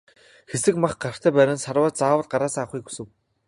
[0.51, 3.07] Хэсэг мах гартаа барин сарвайж заавал гараасаа авахыг хүсэв.